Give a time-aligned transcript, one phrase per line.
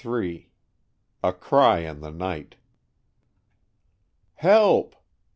[0.03, 0.49] III
[1.21, 2.55] A CRY IN THE NIGHT
[4.33, 4.95] "Help!"